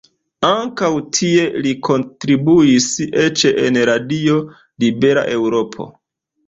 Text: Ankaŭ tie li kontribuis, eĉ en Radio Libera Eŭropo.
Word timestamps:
Ankaŭ 0.51 0.87
tie 1.17 1.43
li 1.65 1.73
kontribuis, 1.89 2.89
eĉ 3.27 3.47
en 3.53 3.81
Radio 3.93 4.43
Libera 4.87 5.31
Eŭropo. 5.39 5.93